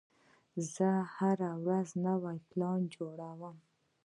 زه 0.73 0.89
هره 1.15 1.51
ورځ 1.63 1.87
نوی 2.05 2.37
پلان 2.49 2.79
جوړوم. 2.95 3.57